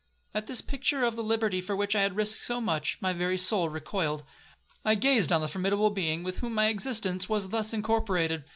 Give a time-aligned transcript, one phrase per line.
[0.33, 3.37] At this picture of the liberty for which I had risked so much, my very
[3.37, 4.23] soul recoiled.
[4.83, 8.45] I gazed on the formidable being with whom my existence was thus incorporated.